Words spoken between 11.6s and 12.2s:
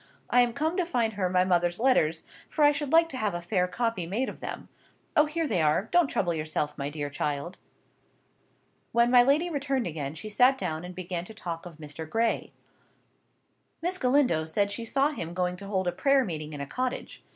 of Mr.